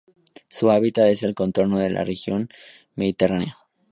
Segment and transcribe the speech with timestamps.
[0.49, 2.49] Su hábitat es el contorno de la región
[2.95, 3.57] mediterránea.